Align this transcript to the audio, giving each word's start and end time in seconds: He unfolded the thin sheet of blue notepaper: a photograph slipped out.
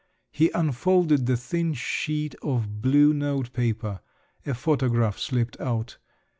He 0.31 0.49
unfolded 0.55 1.27
the 1.27 1.37
thin 1.37 1.75
sheet 1.75 2.33
of 2.41 2.81
blue 2.81 3.13
notepaper: 3.13 3.99
a 4.47 4.55
photograph 4.55 5.19
slipped 5.19 5.59
out. 5.61 5.99